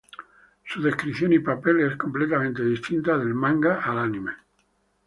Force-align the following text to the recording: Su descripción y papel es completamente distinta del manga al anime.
Su 0.65 0.81
descripción 0.81 1.31
y 1.31 1.37
papel 1.37 1.81
es 1.81 1.95
completamente 1.95 2.63
distinta 2.65 3.19
del 3.19 3.35
manga 3.35 3.83
al 3.83 3.99
anime. 3.99 4.31